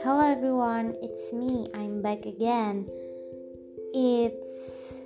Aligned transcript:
Hello 0.00 0.24
everyone, 0.24 0.96
it's 1.02 1.34
me. 1.34 1.68
I'm 1.74 2.00
back 2.00 2.24
again. 2.24 2.88
It's 3.92 5.02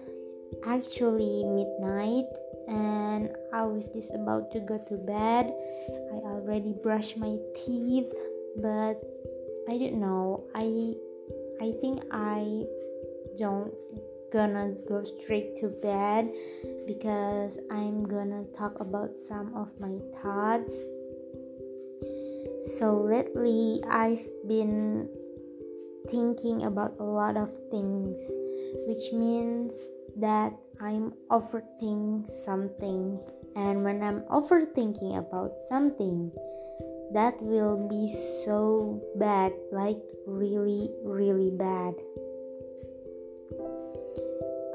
actually 0.65 1.43
midnight 1.43 2.31
and 2.69 3.35
I 3.53 3.65
was 3.65 3.87
just 3.87 4.15
about 4.15 4.53
to 4.53 4.61
go 4.61 4.79
to 4.79 4.95
bed. 4.95 5.53
I 5.91 6.15
already 6.23 6.73
brushed 6.85 7.17
my 7.17 7.37
teeth, 7.57 8.15
but 8.59 9.03
I 9.69 9.75
don't 9.75 9.99
know. 9.99 10.45
I 10.55 10.95
I 11.61 11.73
think 11.81 12.05
I 12.13 12.63
don't 13.37 13.75
gonna 14.33 14.75
go 14.89 15.03
straight 15.05 15.57
to 15.57 15.69
bed 15.69 16.31
because 16.87 17.59
I'm 17.71 18.05
gonna 18.05 18.45
talk 18.57 18.81
about 18.81 19.17
some 19.17 19.55
of 19.55 19.69
my 19.81 19.99
thoughts. 20.21 20.75
So 22.77 22.97
lately 22.97 23.83
I've 23.89 24.27
been 24.47 25.09
thinking 26.09 26.65
about 26.65 26.97
a 26.99 27.05
lot 27.05 27.37
of 27.37 27.51
things, 27.71 28.19
which 28.87 29.13
means 29.13 29.73
that 30.17 30.53
I'm 30.81 31.13
overthinking 31.31 32.29
something. 32.45 33.21
And 33.57 33.85
when 33.85 34.03
I'm 34.03 34.23
overthinking 34.31 35.19
about 35.19 35.53
something, 35.69 36.33
that 37.13 37.41
will 37.41 37.89
be 37.89 38.09
so 38.45 39.03
bad, 39.17 39.53
like 39.73 39.99
really, 40.27 40.91
really 41.03 41.51
bad 41.51 41.95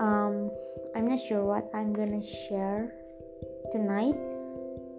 um, 0.04 0.52
I'm 0.92 1.08
not 1.08 1.20
sure 1.24 1.48
what 1.48 1.72
I'm 1.72 1.96
gonna 1.96 2.22
share 2.22 2.92
tonight. 3.72 4.20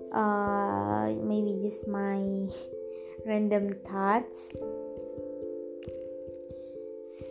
Uh, 0.08 1.12
maybe 1.20 1.60
just 1.60 1.84
my 1.84 2.48
random 3.28 3.76
thoughts. 3.84 4.48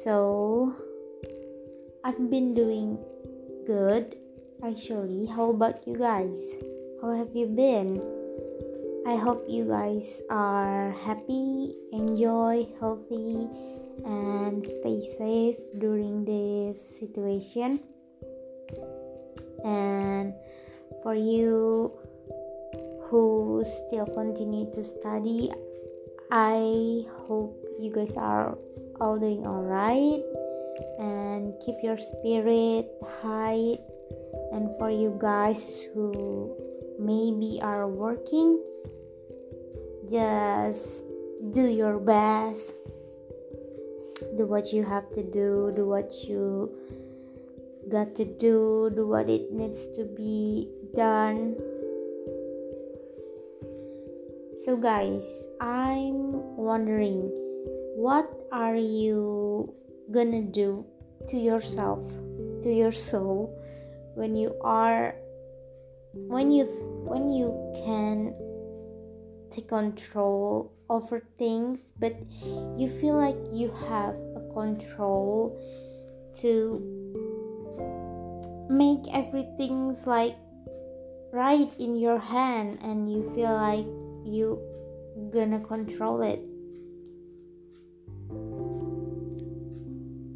So, 0.06 0.76
I've 2.06 2.30
been 2.30 2.54
doing 2.54 3.02
good 3.66 4.22
actually. 4.62 5.26
How 5.26 5.50
about 5.50 5.88
you 5.88 5.98
guys? 5.98 6.62
How 7.02 7.12
have 7.12 7.34
you 7.34 7.48
been? 7.48 8.00
I 9.06 9.18
hope 9.18 9.44
you 9.50 9.66
guys 9.66 10.22
are 10.30 10.96
happy, 11.04 11.76
enjoy, 11.92 12.70
healthy, 12.80 13.50
and 14.06 14.64
stay 14.64 15.02
safe 15.18 15.60
during 15.78 16.26
this 16.26 16.82
situation. 17.00 17.80
And 19.64 20.34
for 21.02 21.16
you 21.16 21.94
who 23.08 23.64
still 23.66 24.06
continue 24.08 24.72
to 24.74 24.84
study 24.84 25.52
i 26.32 27.06
hope 27.28 27.54
you 27.78 27.92
guys 27.94 28.18
are 28.18 28.58
all 29.00 29.20
doing 29.20 29.46
all 29.46 29.62
right 29.62 30.24
and 31.00 31.54
keep 31.60 31.76
your 31.84 31.98
spirit 31.98 32.90
high. 33.22 33.78
And 34.52 34.70
for 34.78 34.90
you 34.90 35.18
guys 35.20 35.88
who 35.94 36.56
maybe 37.00 37.60
are 37.62 37.88
working 37.88 38.62
just 40.10 41.06
do 41.52 41.66
your 41.66 41.98
best 41.98 42.76
do 44.38 44.46
what 44.46 44.74
you 44.74 44.84
have 44.84 45.12
to 45.14 45.24
do 45.24 45.72
do 45.76 45.86
what 45.86 46.12
you 46.28 46.72
got 47.90 48.16
to 48.16 48.26
do 48.26 48.92
do 48.96 49.08
what 49.08 49.30
it 49.30 49.52
needs 49.52 49.88
to 49.88 50.06
be 50.06 50.68
done. 50.96 51.56
So 54.64 54.78
guys 54.78 55.48
i'm 55.60 56.56
wondering 56.56 57.28
what 57.96 58.30
are 58.52 58.76
you 58.76 59.74
gonna 60.12 60.42
do 60.42 60.86
to 61.28 61.38
yourself 61.38 62.16
to 62.62 62.70
your 62.72 62.92
soul 62.92 63.52
when 64.16 64.36
you 64.36 64.56
are 64.62 65.16
when 66.14 66.52
you 66.52 66.66
when 67.04 67.30
you 67.30 67.52
can 67.84 68.34
take 69.54 69.70
control 69.70 70.74
over 70.90 71.22
things 71.38 71.94
but 72.00 72.16
you 72.78 72.90
feel 73.00 73.16
like 73.16 73.38
you 73.52 73.72
have 73.88 74.16
a 74.36 74.42
control 74.54 75.58
to 76.36 76.82
make 78.70 79.02
everything's 79.14 80.08
like 80.08 80.36
right 81.32 81.72
in 81.80 81.96
your 81.96 82.20
hand 82.20 82.80
and 82.82 83.12
you 83.12 83.24
feel 83.36 83.54
like 83.54 83.86
you 84.26 84.60
gonna 85.32 85.60
control 85.60 86.22
it. 86.22 86.42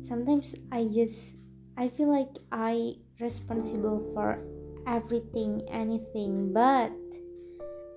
Sometimes 0.06 0.56
i 0.72 0.88
just 0.88 1.36
i 1.76 1.90
feel 1.90 2.08
like 2.10 2.40
i 2.52 2.96
responsible 3.20 4.00
for 4.14 4.40
everything 4.88 5.62
anything 5.70 6.54
but 6.54 6.96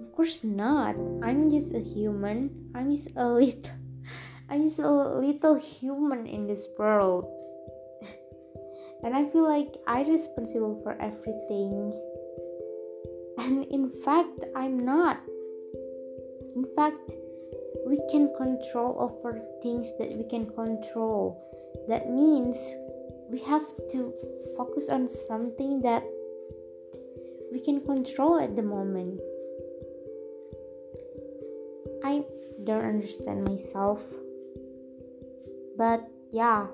of 0.01 0.13
course 0.13 0.43
not. 0.43 0.97
I'm 1.23 1.51
just 1.51 1.75
a 1.75 1.81
human. 1.81 2.71
I'm 2.75 2.91
just 2.91 3.11
a 3.17 3.29
little 3.29 3.71
I'm 4.51 4.65
just 4.65 4.81
a 4.81 4.91
little 4.91 5.55
human 5.55 6.27
in 6.27 6.49
this 6.49 6.69
world. 6.77 7.31
and 9.05 9.15
I 9.15 9.25
feel 9.31 9.47
like 9.47 9.77
I'm 9.87 10.09
responsible 10.09 10.81
for 10.83 11.01
everything. 11.01 11.95
And 13.39 13.65
in 13.71 13.89
fact, 14.03 14.43
I'm 14.57 14.85
not. 14.85 15.21
In 16.57 16.67
fact, 16.75 17.15
we 17.87 18.01
can 18.11 18.35
control 18.37 18.99
over 18.99 19.41
things 19.63 19.93
that 20.01 20.11
we 20.17 20.25
can 20.25 20.51
control. 20.51 21.39
That 21.87 22.11
means 22.11 22.59
we 23.31 23.39
have 23.47 23.67
to 23.93 24.13
focus 24.57 24.89
on 24.89 25.09
something 25.09 25.81
that 25.83 26.03
we 27.53 27.61
can 27.61 27.81
control 27.81 28.41
at 28.41 28.57
the 28.57 28.63
moment. 28.63 29.21
Don't 32.65 32.85
understand 32.85 33.45
myself. 33.45 34.03
But 35.77 36.05
yeah, 36.33 36.67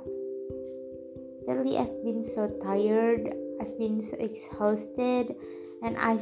lately 1.46 1.78
I've 1.78 2.02
been 2.04 2.22
so 2.22 2.48
tired. 2.62 3.32
I've 3.60 3.78
been 3.78 4.02
so 4.02 4.16
exhausted, 4.18 5.34
and 5.82 5.96
I 5.98 6.18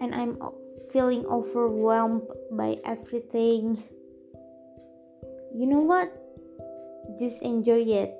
and 0.00 0.14
I'm 0.14 0.38
feeling 0.92 1.26
overwhelmed 1.26 2.26
by 2.50 2.78
everything. 2.84 3.82
You 5.54 5.66
know 5.66 5.80
what? 5.80 6.12
Just 7.18 7.42
enjoy 7.42 7.84
it. 7.84 8.14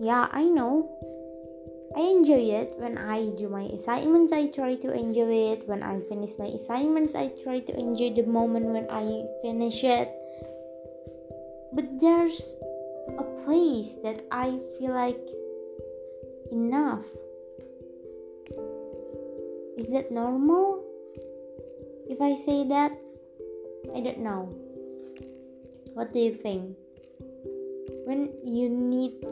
Yeah, 0.00 0.28
I 0.30 0.44
know. 0.44 0.95
I 1.96 2.12
enjoy 2.12 2.52
it 2.52 2.76
when 2.76 2.98
I 2.98 3.30
do 3.40 3.48
my 3.48 3.72
assignments. 3.72 4.30
I 4.30 4.48
try 4.48 4.76
to 4.84 4.92
enjoy 4.92 5.56
it 5.56 5.66
when 5.66 5.82
I 5.82 6.00
finish 6.04 6.36
my 6.38 6.44
assignments. 6.44 7.14
I 7.14 7.32
try 7.42 7.60
to 7.60 7.72
enjoy 7.72 8.12
the 8.12 8.28
moment 8.28 8.66
when 8.66 8.84
I 8.90 9.24
finish 9.40 9.82
it. 9.82 10.12
But 11.72 11.98
there's 11.98 12.56
a 13.16 13.24
place 13.44 13.96
that 14.04 14.28
I 14.30 14.60
feel 14.76 14.92
like 14.92 15.24
enough. 16.52 17.06
Is 19.78 19.88
that 19.88 20.12
normal? 20.12 20.84
If 22.12 22.20
I 22.20 22.34
say 22.34 22.68
that, 22.68 22.92
I 23.96 24.00
don't 24.00 24.20
know. 24.20 24.52
What 25.94 26.12
do 26.12 26.18
you 26.18 26.34
think? 26.34 26.76
When 28.04 28.36
you 28.44 28.68
need 28.68 29.24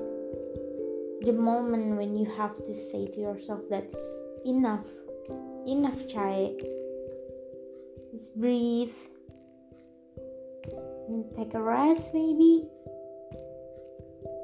the 1.22 1.32
moment 1.32 1.96
when 1.96 2.16
you 2.16 2.26
have 2.36 2.54
to 2.54 2.74
say 2.74 3.06
to 3.06 3.20
yourself 3.20 3.60
that 3.70 3.84
enough 4.44 4.86
enough 5.66 6.06
child 6.08 6.60
just 8.10 8.36
breathe 8.38 8.92
and 11.08 11.24
take 11.34 11.54
a 11.54 11.60
rest 11.60 12.14
maybe. 12.14 12.68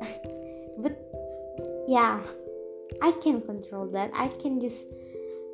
But 0.79 0.97
yeah 1.87 2.21
i 3.03 3.13
can 3.13 3.41
control 3.41 3.87
that. 3.89 4.11
I 4.15 4.29
can 4.29 4.61
just 4.61 4.87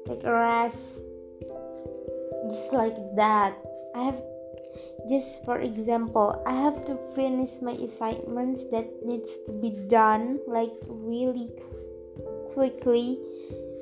take 0.06 0.24
a 0.24 0.32
rest 0.32 1.02
just 2.48 2.72
like 2.72 2.96
that. 3.16 3.56
I 3.94 4.04
have 4.04 4.22
just 5.08 5.44
for 5.44 5.60
example 5.60 6.42
i 6.46 6.52
have 6.52 6.84
to 6.84 6.96
finish 7.14 7.60
my 7.62 7.72
assignments 7.72 8.64
that 8.70 8.86
needs 9.04 9.36
to 9.46 9.52
be 9.52 9.70
done 9.88 10.38
like 10.46 10.72
really 10.88 11.50
quickly 12.52 13.18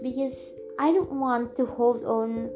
because 0.03 0.53
i 0.79 0.93
don't 0.93 1.13
want 1.13 1.55
to 1.57 1.65
hold 1.65 2.05
on. 2.05 2.51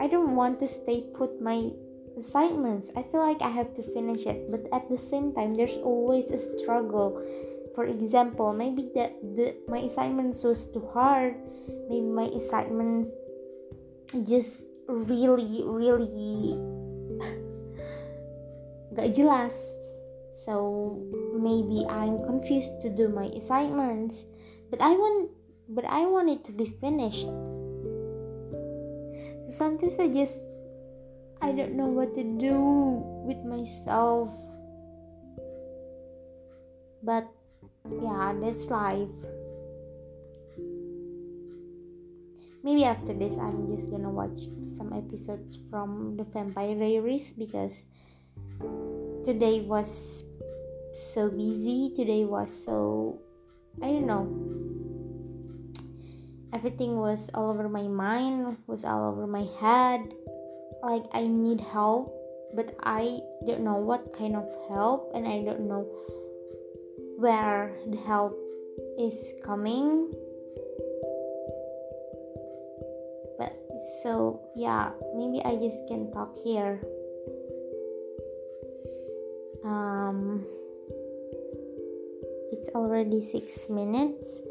I 0.00 0.08
don't 0.08 0.34
want 0.34 0.58
to 0.60 0.66
stay 0.66 1.04
put 1.12 1.40
my 1.40 1.70
assignments. 2.16 2.90
I 2.96 3.02
feel 3.02 3.20
like 3.20 3.40
i 3.40 3.48
have 3.48 3.72
to 3.74 3.82
finish 3.82 4.26
it 4.26 4.50
but 4.50 4.66
at 4.72 4.88
the 4.88 4.98
same 4.98 5.32
time 5.32 5.54
there's 5.54 5.76
always 5.76 6.30
a 6.30 6.38
struggle. 6.38 7.22
For 7.74 7.84
example 7.84 8.52
maybe 8.52 8.90
the, 8.92 9.12
the 9.22 9.56
my 9.68 9.78
assignments 9.78 10.42
was 10.42 10.66
too 10.66 10.88
hard. 10.92 11.36
Maybe 11.88 12.08
my 12.08 12.28
assignments 12.34 13.14
just 14.24 14.68
really 14.88 15.62
really 15.64 16.58
gak 19.00 19.16
jelas. 19.16 19.56
So 20.44 21.00
maybe 21.34 21.88
i'm 21.88 22.22
confused 22.22 22.84
to 22.84 22.88
do 22.92 23.08
my 23.08 23.32
assignments 23.32 24.28
but 24.68 24.80
i 24.80 24.92
want 24.92 25.32
but 25.68 25.84
i 25.88 26.06
want 26.06 26.28
it 26.28 26.44
to 26.44 26.52
be 26.52 26.68
finished. 26.68 27.26
So 29.48 29.50
sometimes 29.50 29.98
i 29.98 30.06
just 30.06 30.38
i 31.40 31.50
don't 31.50 31.74
know 31.74 31.88
what 31.88 32.14
to 32.14 32.22
do 32.22 32.56
with 33.24 33.40
myself. 33.42 34.28
But 37.02 37.26
yeah 37.88 38.36
that's 38.36 38.68
life. 38.68 39.16
Maybe 42.62 42.84
after 42.84 43.16
this 43.16 43.40
i'm 43.40 43.66
just 43.66 43.90
gonna 43.90 44.12
watch 44.12 44.46
some 44.76 44.92
episodes 44.92 45.58
from 45.72 46.16
the 46.20 46.24
vampire 46.28 46.76
diaries 46.76 47.32
because 47.32 47.82
today 49.24 49.60
was 49.60 50.24
so 50.92 51.30
busy. 51.30 51.92
Today 51.94 52.24
was 52.24 52.50
so 52.50 53.20
i 53.82 53.86
don't 53.86 54.06
know. 54.06 54.26
Everything 56.52 56.96
was 56.96 57.30
all 57.34 57.50
over 57.50 57.68
my 57.68 57.86
mind 57.86 58.56
was 58.66 58.84
all 58.84 59.12
over 59.12 59.26
my 59.26 59.46
head. 59.60 60.14
Like 60.82 61.04
i 61.12 61.26
need 61.26 61.60
help 61.60 62.16
but 62.54 62.74
i 62.82 63.20
don't 63.46 63.60
know 63.60 63.76
what 63.76 64.10
kind 64.16 64.34
of 64.34 64.48
help 64.68 65.12
and 65.14 65.28
i 65.28 65.38
don't 65.44 65.68
know 65.68 65.86
where 67.18 67.76
the 67.86 67.96
help 67.96 68.34
is 68.98 69.34
coming. 69.44 70.10
But 73.38 73.54
so 74.02 74.42
yeah 74.56 74.90
maybe 75.14 75.40
i 75.44 75.56
just 75.56 75.86
can 75.86 76.10
talk 76.10 76.36
here 76.42 76.80
um 79.64 80.44
it's 82.52 82.68
already 82.74 83.20
six 83.20 83.68
minutes. 83.68 84.42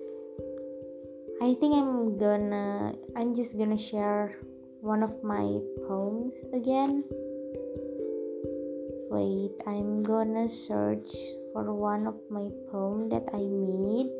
I 1.42 1.56
think 1.56 1.76
i'm 1.76 2.18
gonna 2.18 2.94
i'm 3.16 3.36
just 3.36 3.58
gonna 3.58 3.80
share 3.80 4.38
one 4.82 5.04
of 5.04 5.24
my 5.24 5.60
poems 5.88 6.36
again. 6.54 7.04
Wait 9.10 9.56
i'm 9.66 10.04
gonna 10.04 10.50
search 10.50 11.10
for 11.54 11.74
one 11.74 12.06
of 12.08 12.20
my 12.30 12.52
poem 12.72 13.10
that 13.10 13.24
i 13.34 13.40
made. 13.40 14.12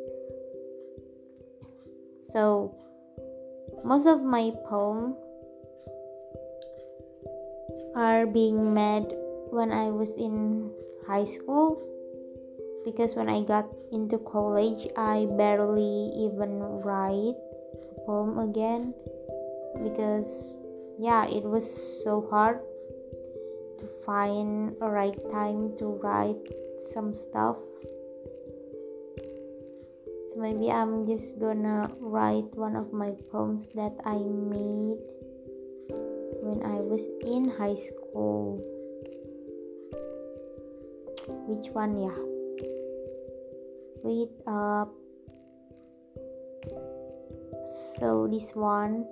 So 2.32 2.76
most 3.84 4.08
of 4.08 4.24
my 4.24 4.52
poem 4.66 5.16
are 7.96 8.26
being 8.26 8.74
made 8.74 9.19
when 9.52 9.72
i 9.72 9.90
was 9.90 10.12
in 10.16 10.70
high 11.08 11.26
school 11.26 11.82
because 12.86 13.16
when 13.16 13.30
I 13.30 13.44
got 13.44 13.68
into 13.92 14.18
college, 14.20 14.88
I 14.98 15.28
barely 15.38 16.12
even 16.16 16.60
write 16.82 17.36
a 17.36 18.02
poem 18.06 18.40
again 18.40 18.94
because 19.84 20.54
yeah, 20.98 21.28
it 21.28 21.44
was 21.44 21.68
so 22.04 22.28
hard 22.30 22.60
to 23.80 23.86
find 24.06 24.76
a 24.82 24.90
right 24.90 25.16
time 25.32 25.78
to 25.78 25.86
write 26.02 26.42
some 26.92 27.14
stuff. 27.14 27.58
So 30.30 30.38
maybe 30.38 30.72
I'm 30.72 31.06
just 31.06 31.40
gonna 31.40 31.90
write 32.00 32.50
one 32.56 32.76
of 32.76 32.94
my 32.94 33.12
poems 33.32 33.68
that 33.76 33.96
I 34.06 34.18
made 34.18 35.00
when 36.42 36.64
I 36.64 36.80
was 36.82 37.08
in 37.26 37.50
high 37.50 37.76
school. 37.76 38.79
Which 41.48 41.72
one, 41.74 42.00
yeah? 42.00 42.18
wait 44.02 44.32
up 44.48 44.88
so 48.00 48.30
this 48.32 48.56
one 48.56 49.04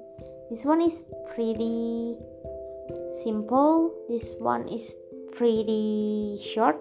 this 0.49 0.63
one 0.63 0.79
is 0.79 1.03
pretty 1.35 2.15
simple. 3.21 3.91
This 4.07 4.33
one 4.39 4.69
is 4.69 4.95
pretty 5.35 6.39
short. 6.41 6.79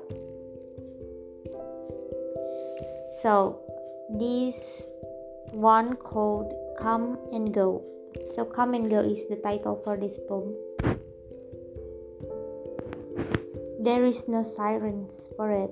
So 3.22 3.58
this 4.08 4.88
one 5.50 5.96
called 5.96 6.54
come 6.78 7.18
and 7.32 7.52
go. 7.52 7.82
So 8.36 8.44
come 8.44 8.74
and 8.74 8.88
go 8.88 9.00
is 9.00 9.26
the 9.26 9.34
title 9.36 9.80
for 9.82 9.96
this 9.96 10.20
poem 10.28 10.54
there 13.86 14.04
is 14.04 14.26
no 14.26 14.42
sirens 14.56 15.12
for 15.36 15.52
it 15.52 15.70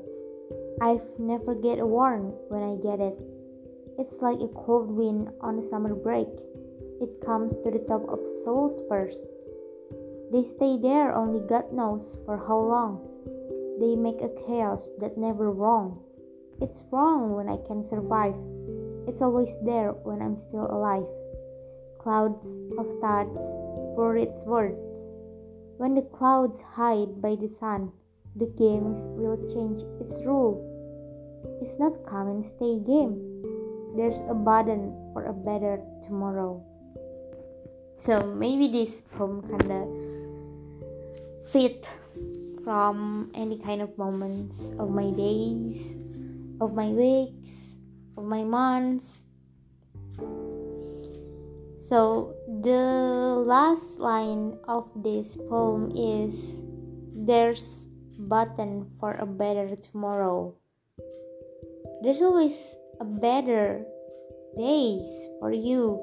I've 0.80 1.06
never 1.18 1.54
get 1.54 1.78
a 1.78 1.86
warn 1.86 2.34
when 2.48 2.62
I 2.62 2.74
get 2.82 3.00
it. 3.00 3.16
It's 3.98 4.20
like 4.20 4.38
a 4.38 4.54
cold 4.54 4.90
wind 4.90 5.30
on 5.40 5.58
a 5.58 5.68
summer 5.70 5.94
break. 5.94 6.26
It 7.00 7.24
comes 7.24 7.54
to 7.62 7.70
the 7.70 7.84
top 7.86 8.02
of 8.08 8.18
souls 8.44 8.82
first. 8.88 9.18
They 10.32 10.44
stay 10.44 10.78
there 10.82 11.14
only 11.14 11.46
God 11.46 11.72
knows 11.72 12.02
for 12.26 12.36
how 12.36 12.58
long. 12.58 13.06
They 13.78 13.94
make 13.94 14.20
a 14.20 14.34
chaos 14.46 14.82
that 14.98 15.16
never 15.16 15.50
wrong. 15.50 16.02
It's 16.60 16.82
wrong 16.90 17.34
when 17.34 17.48
I 17.48 17.58
can 17.66 17.88
survive. 17.88 18.34
It's 19.06 19.22
always 19.22 19.54
there 19.64 19.92
when 19.92 20.20
I'm 20.20 20.38
still 20.48 20.66
alive. 20.70 21.06
Clouds 22.02 22.46
of 22.78 22.86
thoughts 23.00 23.38
pour 23.94 24.16
its 24.18 24.38
words. 24.44 24.78
When 25.78 25.94
the 25.94 26.02
clouds 26.02 26.58
hide 26.74 27.22
by 27.22 27.36
the 27.36 27.50
sun, 27.58 27.92
the 28.36 28.46
games 28.58 28.98
will 29.14 29.38
change 29.54 29.82
its 30.02 30.18
rule. 30.26 30.58
It's 31.62 31.78
not 31.78 32.04
come 32.06 32.28
and 32.28 32.44
stay 32.56 32.82
game. 32.82 33.14
There's 33.96 34.18
a 34.28 34.34
button 34.34 34.90
for 35.12 35.26
a 35.26 35.32
better 35.32 35.78
tomorrow. 36.02 36.62
So 38.00 38.26
maybe 38.26 38.68
this 38.68 39.02
poem 39.14 39.42
kinda 39.46 39.86
fit 41.46 41.88
from 42.64 43.30
any 43.34 43.58
kind 43.58 43.82
of 43.82 43.96
moments 43.96 44.72
of 44.78 44.90
my 44.90 45.10
days, 45.10 45.96
of 46.60 46.74
my 46.74 46.88
weeks, 46.88 47.78
of 48.16 48.24
my 48.24 48.42
months. 48.42 49.22
So 51.78 52.34
the 52.48 53.44
last 53.44 54.00
line 54.00 54.56
of 54.64 54.90
this 54.96 55.36
poem 55.36 55.92
is 55.94 56.64
there's 57.14 57.88
button 58.28 58.86
for 59.00 59.12
a 59.12 59.26
better 59.26 59.76
tomorrow. 59.76 60.54
There's 62.02 62.22
always 62.22 62.76
a 63.00 63.04
better 63.04 63.84
days 64.56 65.28
for 65.40 65.52
you. 65.52 66.02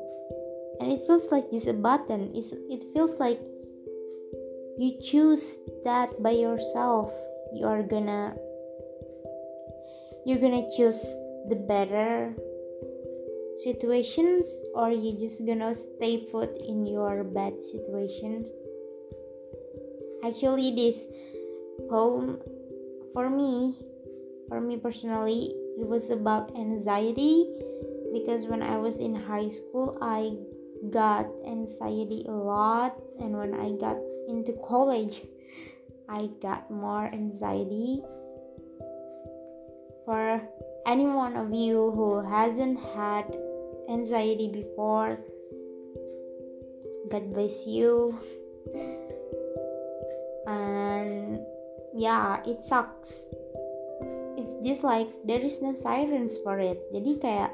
And 0.80 0.92
it 0.92 1.06
feels 1.06 1.32
like 1.32 1.46
a 1.52 1.74
button. 1.74 2.32
It's, 2.34 2.54
it 2.70 2.84
feels 2.94 3.20
like 3.20 3.40
you 4.78 5.00
choose 5.02 5.60
that 5.84 6.22
by 6.24 6.32
yourself. 6.32 7.14
You 7.54 7.68
are 7.68 7.84
gonna 7.84 8.36
you're 10.26 10.40
gonna 10.40 10.66
choose 10.76 11.02
the 11.50 11.56
better 11.56 12.34
situations 13.64 14.48
or 14.74 14.92
you 14.92 15.20
just 15.20 15.46
gonna 15.46 15.76
stay 15.76 16.26
put 16.32 16.58
in 16.62 16.86
your 16.86 17.24
bad 17.24 17.62
situations 17.62 18.50
actually 20.24 20.72
this 20.76 21.04
poem 21.90 22.40
for 23.14 23.30
me 23.30 23.76
for 24.50 24.60
me 24.60 24.78
personally 24.78 25.54
it 25.80 25.88
was 25.88 26.10
about 26.10 26.52
anxiety 26.56 27.48
because 28.14 28.46
when 28.46 28.62
i 28.62 28.78
was 28.78 29.00
in 29.00 29.16
high 29.16 29.48
school 29.50 29.98
i 30.02 30.36
got 30.90 31.28
anxiety 31.48 32.26
a 32.28 32.32
lot 32.32 32.98
and 33.20 33.38
when 33.38 33.54
i 33.54 33.72
got 33.80 33.98
into 34.28 34.54
college 34.66 35.22
i 36.10 36.28
got 36.42 36.70
more 36.70 37.06
anxiety. 37.14 38.02
For 40.06 40.42
any 40.86 41.06
one 41.06 41.38
of 41.38 41.54
you 41.54 41.92
who 41.92 42.20
hasn't 42.26 42.80
had 42.96 43.38
anxiety 43.88 44.50
before 44.52 45.20
god 47.12 47.30
bless 47.32 47.68
you 47.68 48.18
yeah 52.02 52.42
it 52.50 52.66
sucks. 52.66 53.30
It's 54.34 54.58
just 54.66 54.82
like 54.82 55.14
there 55.22 55.38
is 55.38 55.62
no 55.62 55.78
sirens 55.78 56.42
for 56.42 56.58
it. 56.58 56.82
Jadi 56.90 57.22
kayak 57.22 57.54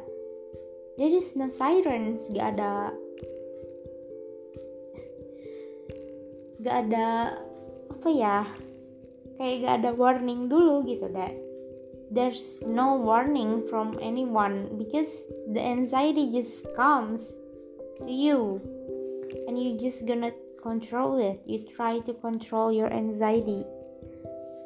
there 0.95 1.11
is 1.11 1.35
no 1.35 1.51
sirens. 1.51 2.31
Gak 2.31 2.55
ada 2.55 2.95
gak 6.63 6.77
ada 6.87 7.35
apa 7.91 8.07
ya? 8.07 8.47
Kayak 9.35 9.55
gak 9.67 9.75
ada 9.83 9.91
warning 9.91 10.47
dulu 10.47 10.87
gitu 10.87 11.11
deh 11.11 11.43
there's 12.07 12.63
no 12.63 12.95
warning 12.95 13.67
from 13.67 13.91
anyone 13.99 14.71
because 14.79 15.27
the 15.51 15.59
anxiety 15.59 16.31
just 16.31 16.63
comes 16.75 17.35
to 17.99 18.07
you 18.07 18.63
and 19.47 19.59
you 19.59 19.77
just 19.77 20.07
gonna 20.07 20.31
control 20.63 21.19
it. 21.19 21.41
You 21.45 21.67
try 21.67 21.99
to 21.99 22.13
control 22.13 22.71
your 22.71 22.91
anxiety 22.91 23.63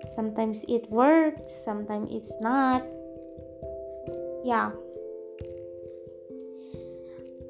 sometimes 0.07 0.65
it 0.67 0.89
works 0.89 1.53
sometimes 1.53 2.09
it's 2.11 2.31
not. 2.41 2.83
Yeah. 4.43 4.71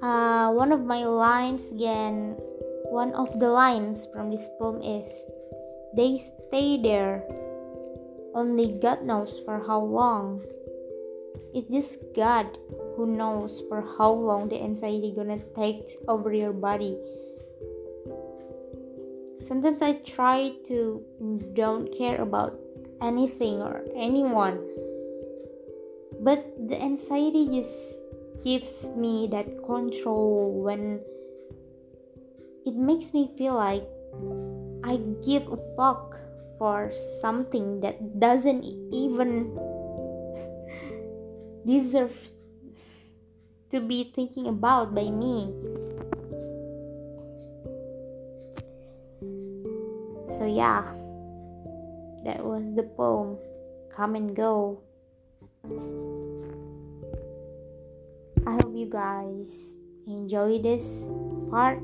Uh, 0.01 0.51
one 0.51 0.71
of 0.71 0.83
my 0.83 1.05
lines 1.05 1.71
again 1.71 2.35
one 2.91 3.13
of 3.13 3.39
the 3.39 3.47
lines 3.47 4.07
from 4.11 4.29
this 4.31 4.49
poem 4.59 4.81
is 4.81 5.07
they 5.95 6.17
stay 6.17 6.75
there. 6.75 7.23
Only 8.35 8.79
god 8.79 9.03
knows 9.03 9.39
for 9.45 9.63
how 9.63 9.79
long. 9.79 10.43
It's 11.55 11.71
just 11.71 12.03
god 12.15 12.57
who 12.95 13.07
knows 13.07 13.63
for 13.69 13.81
how 13.97 14.11
long 14.11 14.49
the 14.49 14.61
anxiety 14.61 15.13
gonna 15.15 15.39
take 15.55 15.95
over 16.07 16.33
your 16.33 16.51
body 16.51 16.99
sometimes 19.41 19.81
i 19.81 19.93
try 20.05 20.53
to 20.65 21.01
don't 21.53 21.91
care 21.91 22.21
about 22.21 22.57
anything 23.01 23.61
or 23.61 23.83
anyone 23.95 24.61
but 26.21 26.45
the 26.69 26.79
anxiety 26.81 27.49
just 27.49 27.73
gives 28.43 28.91
me 28.95 29.27
that 29.31 29.45
control 29.65 30.61
when 30.61 31.01
it 32.65 32.75
makes 32.75 33.13
me 33.13 33.29
feel 33.37 33.55
like 33.55 33.83
i 34.83 34.97
give 35.25 35.47
a 35.49 35.57
fuck 35.75 36.17
for 36.57 36.91
something 37.21 37.81
that 37.81 38.19
doesn't 38.19 38.63
even 38.93 39.49
deserve 41.65 42.13
to 43.71 43.79
be 43.79 44.03
thinking 44.03 44.45
about 44.45 44.93
by 44.93 45.09
me 45.09 45.55
so 50.41 50.49
yeah. 50.49 50.81
That 52.25 52.41
was 52.41 52.73
the 52.73 52.81
poem 52.97 53.37
come 53.93 54.17
and 54.17 54.33
go. 54.33 54.81
I 58.49 58.57
hope 58.57 58.73
you 58.73 58.89
guys 58.89 59.77
enjoy 60.09 60.57
this 60.57 61.13
part. 61.53 61.77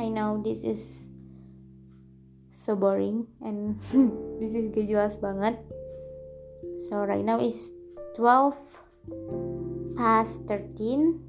I 0.00 0.08
know 0.08 0.40
this 0.40 0.64
is 0.64 1.12
so 2.56 2.76
boring 2.80 3.28
and 3.44 3.76
this 4.40 4.56
is 4.56 4.72
gak 4.72 5.20
banget. 5.20 5.60
So 6.88 7.04
right 7.04 7.20
now 7.20 7.44
it's 7.44 7.68
12 8.16 8.56
past 10.00 10.48
13 10.48 11.20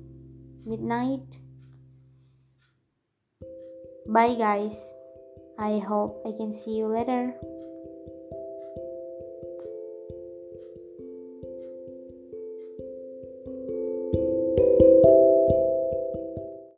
midnight. 0.64 1.28
Bye 4.08 4.40
guys 4.40 5.03
I 5.64 5.80
hope 5.80 6.22
I 6.28 6.36
can 6.36 6.52
see 6.52 6.72
you 6.72 6.88
later. 6.88 7.34